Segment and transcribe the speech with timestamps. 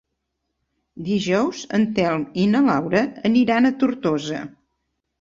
[1.09, 4.45] Dijous en Telm i na Laura aniran a Tortosa.